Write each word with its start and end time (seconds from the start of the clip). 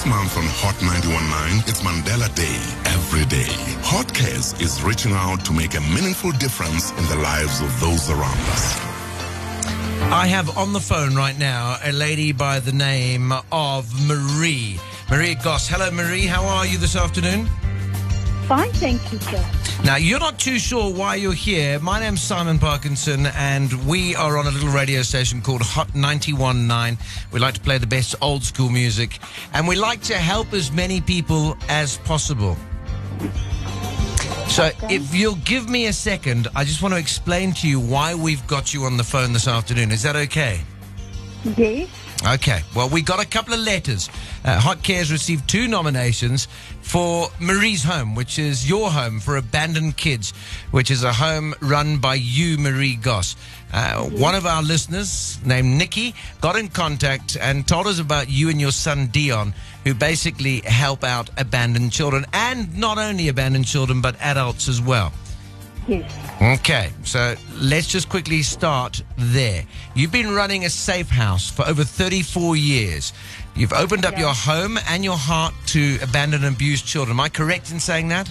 This 0.00 0.08
month 0.08 0.38
on 0.38 0.44
Hot 0.48 0.80
919, 0.80 1.68
it's 1.68 1.82
Mandela 1.82 2.34
Day 2.34 2.56
every 2.88 3.26
day. 3.26 3.52
Hot 3.84 4.08
Cares 4.14 4.58
is 4.58 4.82
reaching 4.82 5.12
out 5.12 5.44
to 5.44 5.52
make 5.52 5.74
a 5.74 5.80
meaningful 5.92 6.32
difference 6.32 6.90
in 6.92 7.04
the 7.12 7.16
lives 7.16 7.60
of 7.60 7.68
those 7.80 8.08
around 8.08 8.40
us. 8.48 8.80
I 10.08 10.26
have 10.26 10.56
on 10.56 10.72
the 10.72 10.80
phone 10.80 11.14
right 11.16 11.38
now 11.38 11.76
a 11.84 11.92
lady 11.92 12.32
by 12.32 12.60
the 12.60 12.72
name 12.72 13.30
of 13.52 13.92
Marie. 14.08 14.80
Marie 15.10 15.34
Goss. 15.34 15.68
Hello, 15.68 15.90
Marie. 15.90 16.24
How 16.24 16.46
are 16.46 16.64
you 16.64 16.78
this 16.78 16.96
afternoon? 16.96 17.46
Fine, 18.50 18.72
thank 18.72 19.12
you, 19.12 19.18
sir. 19.20 19.48
Now, 19.84 19.94
you're 19.94 20.18
not 20.18 20.40
too 20.40 20.58
sure 20.58 20.92
why 20.92 21.14
you're 21.14 21.32
here. 21.32 21.78
My 21.78 22.00
name's 22.00 22.20
Simon 22.20 22.58
Parkinson, 22.58 23.26
and 23.26 23.72
we 23.86 24.16
are 24.16 24.38
on 24.38 24.48
a 24.48 24.50
little 24.50 24.70
radio 24.70 25.02
station 25.02 25.40
called 25.40 25.62
Hot 25.62 25.94
919. 25.94 26.98
We 27.30 27.38
like 27.38 27.54
to 27.54 27.60
play 27.60 27.78
the 27.78 27.86
best 27.86 28.16
old 28.20 28.42
school 28.42 28.68
music, 28.68 29.20
and 29.52 29.68
we 29.68 29.76
like 29.76 30.02
to 30.02 30.14
help 30.14 30.52
as 30.52 30.72
many 30.72 31.00
people 31.00 31.56
as 31.68 31.98
possible. 31.98 32.56
So, 34.48 34.72
if 34.90 35.14
you'll 35.14 35.36
give 35.36 35.68
me 35.68 35.86
a 35.86 35.92
second, 35.92 36.48
I 36.56 36.64
just 36.64 36.82
want 36.82 36.92
to 36.94 36.98
explain 36.98 37.52
to 37.52 37.68
you 37.68 37.78
why 37.78 38.16
we've 38.16 38.44
got 38.48 38.74
you 38.74 38.82
on 38.82 38.96
the 38.96 39.04
phone 39.04 39.32
this 39.32 39.46
afternoon. 39.46 39.92
Is 39.92 40.02
that 40.02 40.16
okay? 40.16 40.60
Yes. 41.44 41.88
Okay. 42.34 42.60
Well, 42.74 42.88
we 42.88 43.02
got 43.02 43.22
a 43.22 43.26
couple 43.26 43.54
of 43.54 43.60
letters. 43.60 44.10
Uh, 44.44 44.58
Hot 44.60 44.82
Cares 44.82 45.10
received 45.10 45.48
two 45.48 45.68
nominations 45.68 46.48
for 46.82 47.28
Marie's 47.40 47.82
Home, 47.84 48.14
which 48.14 48.38
is 48.38 48.68
your 48.68 48.90
home 48.90 49.20
for 49.20 49.36
abandoned 49.36 49.96
kids, 49.96 50.32
which 50.70 50.90
is 50.90 51.02
a 51.04 51.12
home 51.12 51.54
run 51.60 51.98
by 51.98 52.14
you, 52.14 52.58
Marie 52.58 52.96
Goss. 52.96 53.36
Uh, 53.72 54.02
one 54.04 54.34
of 54.34 54.46
our 54.46 54.62
listeners, 54.62 55.38
named 55.44 55.78
Nicky, 55.78 56.14
got 56.40 56.56
in 56.56 56.68
contact 56.68 57.36
and 57.40 57.66
told 57.66 57.86
us 57.86 58.00
about 58.00 58.28
you 58.28 58.48
and 58.50 58.60
your 58.60 58.72
son 58.72 59.08
Deon, 59.08 59.54
who 59.84 59.94
basically 59.94 60.60
help 60.60 61.04
out 61.04 61.30
abandoned 61.38 61.92
children, 61.92 62.26
and 62.32 62.76
not 62.76 62.98
only 62.98 63.28
abandoned 63.28 63.66
children, 63.66 64.00
but 64.00 64.16
adults 64.20 64.68
as 64.68 64.80
well. 64.80 65.12
Yes. 65.88 66.10
Okay, 66.60 66.90
so 67.04 67.34
let's 67.56 67.86
just 67.86 68.08
quickly 68.08 68.42
start 68.42 69.02
there. 69.16 69.64
You've 69.94 70.12
been 70.12 70.34
running 70.34 70.64
a 70.64 70.70
safe 70.70 71.08
house 71.08 71.50
for 71.50 71.66
over 71.66 71.84
34 71.84 72.56
years. 72.56 73.12
You've 73.56 73.72
opened 73.72 74.04
up 74.06 74.12
Yeah. 74.14 74.20
your 74.20 74.34
home 74.34 74.78
and 74.88 75.04
your 75.04 75.16
heart 75.16 75.54
to 75.68 75.98
abandoned 76.02 76.44
and 76.44 76.54
abused 76.54 76.86
children. 76.86 77.16
Am 77.16 77.20
I 77.20 77.28
correct 77.28 77.70
in 77.72 77.80
saying 77.80 78.08
that? 78.08 78.30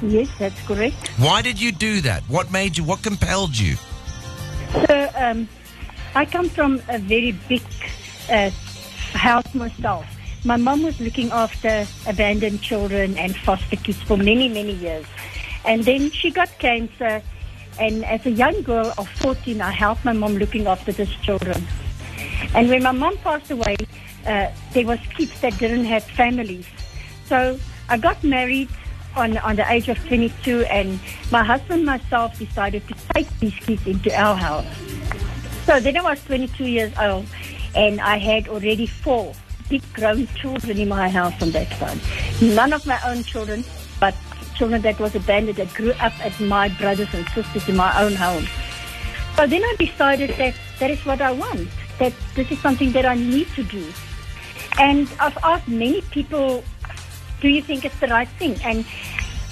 Yes, 0.00 0.28
that's 0.38 0.58
correct. 0.66 1.08
Why 1.18 1.42
did 1.42 1.60
you 1.60 1.72
do 1.72 2.00
that? 2.02 2.22
What 2.28 2.50
made 2.52 2.78
you, 2.78 2.84
what 2.84 3.02
compelled 3.02 3.56
you? 3.58 3.76
So, 4.72 5.10
um, 5.16 5.48
I 6.14 6.24
come 6.24 6.48
from 6.48 6.80
a 6.88 6.98
very 6.98 7.32
big 7.48 7.62
uh, 8.30 8.50
house 9.12 9.54
myself. 9.54 10.06
My 10.44 10.56
mom 10.56 10.82
was 10.84 10.98
looking 11.00 11.30
after 11.32 11.86
abandoned 12.06 12.62
children 12.62 13.18
and 13.18 13.36
foster 13.36 13.76
kids 13.76 14.00
for 14.02 14.16
many, 14.16 14.48
many 14.48 14.72
years. 14.72 15.04
And 15.64 15.84
then 15.84 16.10
she 16.10 16.30
got 16.30 16.48
cancer. 16.58 17.22
And 17.78 18.04
as 18.04 18.26
a 18.26 18.30
young 18.30 18.62
girl 18.62 18.92
of 18.98 19.08
14, 19.08 19.60
I 19.60 19.70
helped 19.70 20.04
my 20.04 20.12
mom 20.12 20.36
looking 20.36 20.66
after 20.66 20.92
these 20.92 21.14
children. 21.22 21.66
And 22.54 22.68
when 22.68 22.82
my 22.82 22.92
mom 22.92 23.16
passed 23.18 23.50
away, 23.50 23.76
uh, 24.26 24.50
there 24.72 24.86
was 24.86 24.98
kids 25.16 25.40
that 25.40 25.56
didn't 25.58 25.84
have 25.84 26.04
families. 26.04 26.66
So 27.26 27.58
I 27.88 27.98
got 27.98 28.22
married 28.24 28.68
on, 29.16 29.36
on 29.38 29.56
the 29.56 29.70
age 29.70 29.88
of 29.88 29.98
22, 30.06 30.64
and 30.64 30.98
my 31.30 31.42
husband 31.44 31.80
and 31.80 31.86
myself 31.86 32.38
decided 32.38 32.86
to 32.88 32.94
take 33.14 33.28
these 33.38 33.54
kids 33.54 33.86
into 33.86 34.14
our 34.14 34.36
house. 34.36 34.66
So 35.66 35.80
then 35.80 35.96
I 35.96 36.02
was 36.02 36.22
22 36.24 36.64
years 36.64 36.92
old, 36.98 37.26
and 37.74 38.00
I 38.00 38.18
had 38.18 38.48
already 38.48 38.86
four 38.86 39.34
big 39.68 39.82
grown 39.92 40.26
children 40.28 40.78
in 40.78 40.88
my 40.88 41.08
house 41.08 41.34
on 41.42 41.50
that 41.50 41.70
time. 41.72 42.00
None 42.40 42.72
of 42.72 42.86
my 42.86 42.98
own 43.04 43.22
children, 43.22 43.64
children 44.58 44.82
that 44.82 44.98
was 44.98 45.14
abandoned 45.14 45.56
that 45.56 45.72
grew 45.72 45.92
up 45.92 46.12
as 46.24 46.38
my 46.40 46.68
brothers 46.68 47.08
and 47.14 47.26
sisters 47.28 47.68
in 47.68 47.76
my 47.76 48.02
own 48.02 48.14
home. 48.14 48.44
So 49.36 49.46
then 49.46 49.62
I 49.62 49.74
decided 49.78 50.30
that 50.30 50.54
that 50.80 50.90
is 50.90 51.04
what 51.06 51.20
I 51.20 51.30
want, 51.30 51.68
that 51.98 52.12
this 52.34 52.50
is 52.50 52.58
something 52.58 52.92
that 52.92 53.06
I 53.06 53.14
need 53.14 53.46
to 53.54 53.62
do. 53.62 53.86
And 54.78 55.08
I've 55.20 55.38
asked 55.42 55.68
many 55.68 56.02
people, 56.02 56.64
do 57.40 57.48
you 57.48 57.62
think 57.62 57.84
it's 57.84 57.98
the 58.00 58.08
right 58.08 58.28
thing? 58.28 58.56
And 58.64 58.84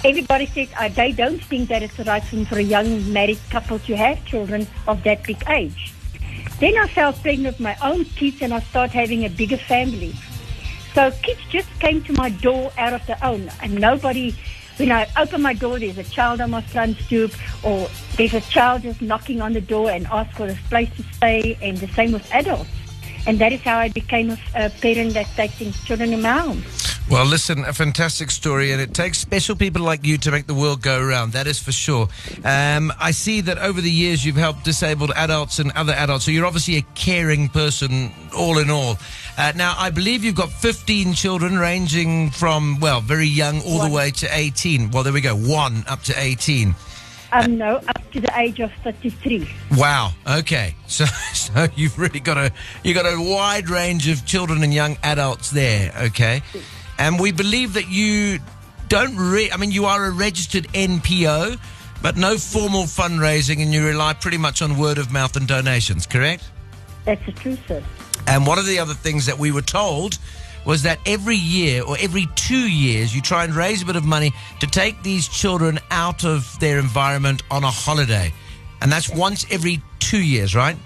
everybody 0.04 0.47
says 0.47 0.69
uh, 0.78 0.88
they 0.88 1.12
don't 1.12 1.42
think 1.42 1.69
that 1.69 1.82
it's 1.82 1.97
the 1.97 2.04
right 2.04 2.22
thing 2.22 2.44
for 2.44 2.59
a 2.59 2.62
young 2.62 3.12
married 3.12 3.38
couple 3.50 3.78
to 3.80 3.97
have 3.97 4.25
children 4.25 4.66
of 4.88 5.03
that 5.04 5.22
big 5.25 5.42
age. 5.48 5.92
Then 6.59 6.76
I 6.78 6.88
fell 6.88 7.12
pregnant 7.12 7.54
with 7.54 7.60
my 7.60 7.76
own 7.82 8.04
kids 8.04 8.42
and 8.42 8.53
I 8.53 8.60
started 8.60 8.92
having 8.92 9.25
a 9.25 9.28
bigger 9.28 9.56
family. 9.56 10.14
So 10.94 11.10
kids 11.22 11.41
just 11.50 11.69
came 11.78 12.03
to 12.04 12.12
my 12.14 12.30
door 12.30 12.72
out 12.78 12.94
of 12.94 13.04
their 13.06 13.19
own 13.22 13.50
and 13.62 13.75
nobody, 13.78 14.34
when 14.76 14.92
I 14.92 15.09
open 15.16 15.42
my 15.42 15.54
door, 15.54 15.78
there's 15.78 15.98
a 15.98 16.04
child 16.04 16.41
on 16.41 16.50
my 16.50 16.60
front 16.60 16.98
stoop 16.98 17.32
or 17.64 17.88
there's 18.16 18.34
a 18.34 18.41
child 18.42 18.82
just 18.82 19.00
knocking 19.00 19.41
on 19.41 19.53
the 19.53 19.60
door 19.60 19.91
and 19.91 20.06
ask 20.09 20.37
for 20.37 20.48
a 20.48 20.59
place 20.69 20.91
to 20.97 21.03
stay 21.14 21.59
and 21.62 21.78
the 21.78 21.88
same 21.88 22.12
with 22.12 22.31
adults. 22.32 22.70
And 23.26 23.38
that 23.38 23.53
is 23.53 23.60
how 23.62 23.78
I 23.78 23.88
became 23.88 24.31
a, 24.31 24.38
a 24.54 24.70
parent 24.70 25.15
that 25.15 25.26
takes 25.34 25.60
children 25.84 26.12
in 26.12 26.22
my. 26.22 26.85
Well, 27.08 27.24
listen, 27.24 27.64
a 27.64 27.72
fantastic 27.72 28.32
story, 28.32 28.72
and 28.72 28.80
it 28.80 28.92
takes 28.92 29.18
special 29.18 29.54
people 29.54 29.82
like 29.82 30.04
you 30.04 30.18
to 30.18 30.32
make 30.32 30.48
the 30.48 30.54
world 30.54 30.82
go 30.82 31.00
around. 31.00 31.32
That 31.34 31.46
is 31.46 31.56
for 31.56 31.70
sure. 31.70 32.08
Um, 32.44 32.92
I 32.98 33.12
see 33.12 33.40
that 33.42 33.58
over 33.58 33.80
the 33.80 33.90
years 33.90 34.24
you've 34.24 34.34
helped 34.34 34.64
disabled 34.64 35.12
adults 35.14 35.60
and 35.60 35.70
other 35.72 35.92
adults, 35.92 36.24
so 36.24 36.32
you're 36.32 36.44
obviously 36.44 36.78
a 36.78 36.82
caring 36.96 37.48
person, 37.48 38.10
all 38.36 38.58
in 38.58 38.70
all. 38.70 38.98
Uh, 39.38 39.52
now, 39.54 39.76
I 39.78 39.90
believe 39.90 40.24
you've 40.24 40.34
got 40.34 40.50
15 40.50 41.12
children, 41.12 41.56
ranging 41.56 42.30
from 42.30 42.80
well, 42.80 43.00
very 43.00 43.28
young 43.28 43.62
all 43.62 43.86
the 43.86 43.94
way 43.94 44.10
to 44.10 44.28
18. 44.28 44.90
Well, 44.90 45.04
there 45.04 45.12
we 45.12 45.20
go, 45.20 45.36
one 45.36 45.84
up 45.86 46.02
to 46.04 46.14
18. 46.18 46.74
Um, 47.32 47.58
no, 47.58 47.76
up 47.76 48.10
to 48.12 48.20
the 48.20 48.32
age 48.38 48.60
of 48.60 48.72
33. 48.82 49.48
Wow. 49.72 50.12
Okay. 50.26 50.74
So, 50.88 51.04
so 51.04 51.66
you've 51.74 51.98
really 51.98 52.20
got 52.20 52.38
a 52.38 52.52
you 52.84 52.94
got 52.94 53.04
a 53.04 53.20
wide 53.20 53.68
range 53.68 54.08
of 54.08 54.24
children 54.24 54.62
and 54.62 54.72
young 54.72 54.96
adults 55.02 55.50
there. 55.50 55.92
Okay, 56.04 56.40
and 56.98 57.18
we 57.20 57.32
believe 57.32 57.74
that 57.74 57.88
you 57.88 58.38
don't. 58.88 59.16
Re- 59.16 59.50
I 59.50 59.56
mean, 59.56 59.70
you 59.70 59.86
are 59.86 60.04
a 60.04 60.10
registered 60.10 60.64
NPO, 60.68 61.58
but 62.02 62.16
no 62.16 62.38
formal 62.38 62.84
fundraising, 62.84 63.62
and 63.62 63.72
you 63.72 63.86
rely 63.86 64.14
pretty 64.14 64.38
much 64.38 64.62
on 64.62 64.78
word 64.78 64.98
of 64.98 65.12
mouth 65.12 65.36
and 65.36 65.46
donations. 65.46 66.06
Correct? 66.06 66.44
That's 67.04 67.24
the 67.26 67.32
truth, 67.32 67.60
sir. 67.66 67.82
And 68.26 68.46
one 68.46 68.58
of 68.58 68.66
the 68.66 68.78
other 68.78 68.94
things 68.94 69.26
that 69.26 69.38
we 69.38 69.52
were 69.52 69.62
told 69.62 70.18
was 70.64 70.82
that 70.82 70.98
every 71.06 71.36
year 71.36 71.82
or 71.84 71.96
every 72.00 72.26
two 72.34 72.68
years 72.68 73.14
you 73.14 73.22
try 73.22 73.44
and 73.44 73.54
raise 73.54 73.82
a 73.82 73.86
bit 73.86 73.94
of 73.94 74.04
money 74.04 74.32
to 74.58 74.66
take 74.66 75.00
these 75.04 75.28
children 75.28 75.78
out 75.92 76.24
of 76.24 76.58
their 76.58 76.80
environment 76.80 77.42
on 77.52 77.62
a 77.62 77.70
holiday. 77.70 78.32
And 78.80 78.90
that's 78.90 79.08
once 79.08 79.46
every 79.50 79.80
two 80.00 80.20
years, 80.20 80.56
right? 80.56 80.76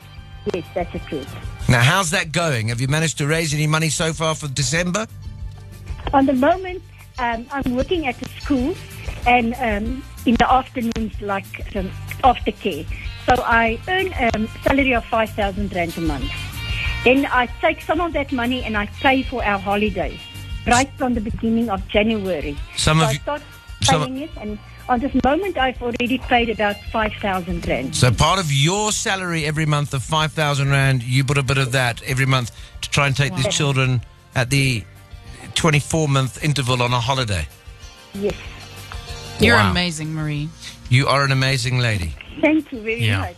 Yes, 0.52 0.64
that's 0.74 0.92
the 0.92 0.98
truth. 1.00 1.34
Now, 1.68 1.80
how's 1.80 2.10
that 2.10 2.30
going? 2.30 2.68
Have 2.68 2.80
you 2.80 2.88
managed 2.88 3.18
to 3.18 3.26
raise 3.26 3.54
any 3.54 3.66
money 3.66 3.88
so 3.88 4.12
far 4.12 4.34
for 4.34 4.48
December? 4.48 5.06
On 6.12 6.26
the 6.26 6.32
moment, 6.32 6.82
um, 7.18 7.46
I'm 7.52 7.76
working 7.76 8.06
at 8.06 8.20
a 8.20 8.28
school 8.40 8.74
and 9.26 9.54
um, 9.54 10.02
in 10.26 10.34
the 10.34 10.52
afternoons, 10.52 11.20
like 11.20 11.46
um, 11.76 11.90
aftercare. 12.24 12.84
So 13.26 13.40
I 13.44 13.78
earn 13.86 14.12
a 14.12 14.48
salary 14.62 14.94
of 14.94 15.04
5,000 15.04 15.72
Rand 15.72 15.96
a 15.96 16.00
month. 16.00 16.30
Then 17.04 17.26
I 17.26 17.46
take 17.60 17.80
some 17.80 18.00
of 18.00 18.12
that 18.14 18.32
money 18.32 18.64
and 18.64 18.76
I 18.76 18.86
pay 18.86 19.22
for 19.22 19.44
our 19.44 19.58
holidays 19.58 20.18
right 20.66 20.90
from 20.98 21.14
the 21.14 21.20
beginning 21.20 21.70
of 21.70 21.86
January. 21.88 22.56
Some 22.76 22.98
so 22.98 23.04
of 23.04 23.10
I 23.10 23.14
start 23.14 23.42
paying 23.82 24.18
it 24.18 24.30
and 24.36 24.58
on 24.88 24.98
this 24.98 25.14
moment 25.22 25.56
I've 25.56 25.80
already 25.80 26.18
paid 26.18 26.50
about 26.50 26.76
5,000 26.92 27.66
Rand. 27.66 27.94
So, 27.94 28.10
part 28.10 28.40
of 28.40 28.52
your 28.52 28.90
salary 28.90 29.44
every 29.44 29.64
month 29.64 29.94
of 29.94 30.02
5,000 30.02 30.68
Rand, 30.68 31.04
you 31.04 31.24
put 31.24 31.38
a 31.38 31.42
bit 31.42 31.58
of 31.58 31.72
that 31.72 32.02
every 32.02 32.26
month 32.26 32.50
to 32.80 32.90
try 32.90 33.06
and 33.06 33.16
take 33.16 33.34
these 33.36 33.48
children 33.48 34.02
at 34.34 34.50
the 34.50 34.84
24 35.54 36.08
month 36.08 36.42
interval 36.44 36.82
on 36.82 36.92
a 36.92 37.00
holiday. 37.00 37.46
Yes. 38.14 38.34
You're 39.40 39.56
Wow. 39.56 39.70
amazing, 39.70 40.14
Marie. 40.14 40.48
You 40.88 41.06
are 41.08 41.24
an 41.24 41.32
amazing 41.32 41.78
lady. 41.78 42.14
Thank 42.40 42.72
you 42.72 42.80
very 42.82 43.04
Yeah. 43.04 43.20
much. 43.20 43.36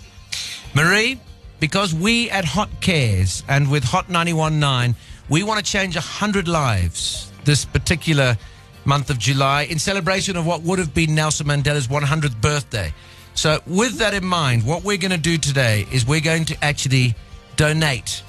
Marie, 0.75 1.19
because 1.61 1.95
we 1.95 2.31
at 2.31 2.45
Hot 2.45 2.71
Cares 2.81 3.43
and 3.49 3.71
with 3.71 3.85
Hot 3.85 4.09
919, 4.09 4.95
we 5.29 5.43
want 5.43 5.65
to 5.65 5.71
change 5.71 5.97
100 5.97 6.49
lives 6.49 7.31
this 7.45 7.65
particular 7.65 8.37
month 8.85 9.11
of 9.11 9.19
July 9.19 9.63
in 9.63 9.79
celebration 9.79 10.37
of 10.37 10.45
what 10.47 10.63
would 10.63 10.79
have 10.79 10.93
been 10.93 11.15
Nelson 11.15 11.47
Mandela's 11.47 11.89
100th 11.89 12.41
birthday. 12.41 12.93
So, 13.35 13.61
with 13.67 13.99
that 13.99 14.13
in 14.13 14.25
mind, 14.25 14.65
what 14.65 14.83
we're 14.83 14.97
going 14.99 15.13
to 15.13 15.17
do 15.19 15.39
today 15.39 15.87
is 15.93 16.05
we're 16.05 16.21
going 16.21 16.45
to 16.47 16.65
actually 16.65 17.15
donate 17.57 18.23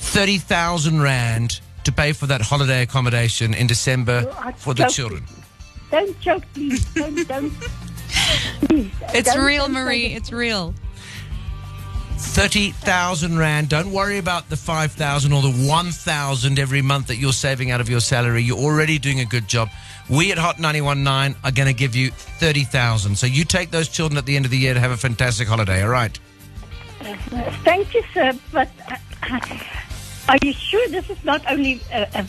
30,000 0.00 1.00
Rand 1.00 1.60
to 1.84 1.92
pay 1.92 2.12
for 2.12 2.26
that 2.26 2.40
holiday 2.40 2.82
accommodation 2.82 3.54
in 3.54 3.66
December 3.66 4.22
You 4.22 4.28
are 4.30 4.52
for 4.52 4.74
the 4.74 4.82
joking. 4.84 4.94
children. 4.94 5.24
Don't 5.90 6.20
joke, 6.20 6.42
please. 6.54 6.84
Don't, 6.94 7.28
don't. 7.28 7.52
Please, 8.68 8.90
It's 9.14 9.32
don't- 9.34 9.44
real, 9.44 9.68
Marie. 9.68 10.08
that. 10.10 10.16
It's 10.16 10.32
real. 10.32 10.74
30,000 12.18 13.36
Rand. 13.36 13.68
Don't 13.68 13.90
worry 13.92 14.18
about 14.18 14.48
the 14.48 14.56
5,000 14.56 15.32
or 15.32 15.42
the 15.42 15.50
1,000 15.50 16.58
every 16.58 16.80
month 16.80 17.08
that 17.08 17.16
you're 17.16 17.32
saving 17.32 17.70
out 17.72 17.80
of 17.80 17.88
your 17.90 18.00
salary. 18.00 18.42
You're 18.42 18.58
already 18.58 18.98
doing 18.98 19.20
a 19.20 19.24
good 19.24 19.48
job. 19.48 19.68
We 20.08 20.30
at 20.32 20.38
Hot 20.38 20.58
919 20.60 21.36
are 21.44 21.50
going 21.50 21.66
to 21.68 21.74
give 21.74 21.96
you 21.96 22.10
30,000. 22.10 23.16
So 23.16 23.26
you 23.26 23.44
take 23.44 23.70
those 23.70 23.88
children 23.88 24.18
at 24.18 24.26
the 24.26 24.36
end 24.36 24.44
of 24.44 24.50
the 24.50 24.58
year 24.58 24.72
to 24.74 24.80
have 24.80 24.92
a 24.92 24.96
fantastic 24.96 25.48
holiday, 25.48 25.82
all 25.82 25.88
right? 25.90 26.16
Thank 27.64 27.92
you, 27.94 28.02
sir. 28.14 28.32
But 28.52 28.68
uh, 29.22 29.38
are 30.28 30.38
you 30.42 30.52
sure 30.52 30.86
this 30.88 31.08
is 31.10 31.22
not 31.24 31.42
only 31.50 31.80
a, 31.92 32.06
a, 32.14 32.26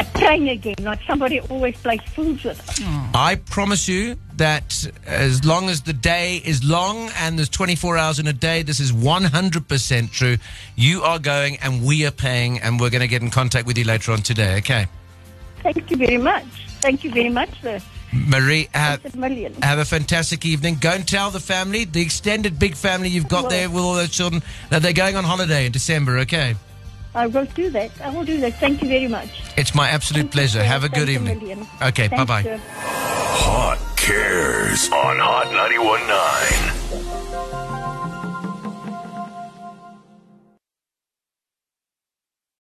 a 0.00 0.56
game, 0.56 0.74
like 0.80 1.00
somebody 1.06 1.40
always 1.40 1.76
plays 1.76 2.00
fools 2.14 2.42
with 2.44 2.68
us? 2.68 2.80
I 3.14 3.36
promise 3.36 3.88
you 3.88 4.16
that 4.36 4.86
as 5.06 5.44
long 5.44 5.68
as 5.68 5.82
the 5.82 5.92
day 5.92 6.42
is 6.44 6.64
long 6.64 7.10
and 7.18 7.38
there's 7.38 7.48
24 7.48 7.96
hours 7.96 8.18
in 8.18 8.26
a 8.26 8.32
day, 8.32 8.62
this 8.62 8.80
is 8.80 8.92
100% 8.92 10.10
true. 10.10 10.36
You 10.74 11.02
are 11.02 11.18
going 11.18 11.58
and 11.58 11.84
we 11.84 12.04
are 12.06 12.10
paying, 12.10 12.58
and 12.60 12.80
we're 12.80 12.90
going 12.90 13.00
to 13.00 13.08
get 13.08 13.22
in 13.22 13.30
contact 13.30 13.66
with 13.66 13.78
you 13.78 13.84
later 13.84 14.12
on 14.12 14.18
today, 14.18 14.58
okay? 14.58 14.86
Thank 15.62 15.90
you 15.90 15.96
very 15.96 16.18
much. 16.18 16.44
Thank 16.80 17.04
you 17.04 17.10
very 17.10 17.30
much, 17.30 17.60
sir. 17.62 17.80
Marie, 18.12 18.68
have, 18.72 19.04
a 19.04 19.66
have 19.66 19.78
a 19.78 19.84
fantastic 19.84 20.46
evening. 20.46 20.78
Go 20.80 20.90
and 20.90 21.06
tell 21.06 21.30
the 21.30 21.40
family, 21.40 21.84
the 21.84 22.00
extended 22.00 22.58
big 22.58 22.74
family 22.74 23.08
you've 23.08 23.28
got 23.28 23.44
Well- 23.44 23.50
there 23.50 23.70
with 23.70 23.82
all 23.82 23.94
those 23.94 24.10
children, 24.10 24.42
that 24.70 24.82
they're 24.82 24.92
going 24.92 25.16
on 25.16 25.24
holiday 25.24 25.66
in 25.66 25.72
December, 25.72 26.18
okay? 26.18 26.54
I 27.16 27.26
will 27.28 27.46
do 27.46 27.70
that. 27.70 27.90
I 28.02 28.10
will 28.10 28.24
do 28.24 28.38
that. 28.40 28.54
Thank 28.60 28.82
you 28.82 28.88
very 28.88 29.08
much. 29.08 29.42
It's 29.56 29.74
my 29.74 29.88
absolute 29.88 30.20
Thank 30.24 30.32
pleasure. 30.32 30.58
sir. 30.60 30.64
Have 30.64 30.84
a 30.84 30.88
good 30.90 31.06
Thanks 31.08 31.12
evening. 31.22 31.38
million. 31.38 31.66
Okay, 31.82 32.08
bye 32.08 32.24
bye. 32.24 32.42
Hot 32.62 33.78
Cares 33.96 34.90
on 34.90 35.18
Hot 35.18 35.50
919. 35.50 37.05